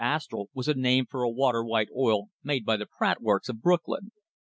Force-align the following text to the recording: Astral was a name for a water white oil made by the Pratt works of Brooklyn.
Astral 0.03 0.49
was 0.55 0.67
a 0.67 0.73
name 0.73 1.05
for 1.05 1.21
a 1.21 1.29
water 1.29 1.63
white 1.63 1.89
oil 1.95 2.29
made 2.43 2.65
by 2.65 2.75
the 2.75 2.87
Pratt 2.87 3.21
works 3.21 3.49
of 3.49 3.61
Brooklyn. 3.61 4.09